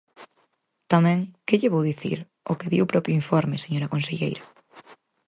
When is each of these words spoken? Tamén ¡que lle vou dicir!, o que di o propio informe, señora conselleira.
Tamén 0.91 1.19
¡que 1.47 1.59
lle 1.59 1.73
vou 1.73 1.83
dicir!, 1.91 2.19
o 2.51 2.53
que 2.59 2.69
di 2.71 2.79
o 2.81 2.89
propio 2.91 3.17
informe, 3.21 3.61
señora 3.63 3.91
conselleira. 3.93 4.43